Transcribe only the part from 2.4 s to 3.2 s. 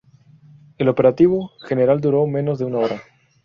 de una hora.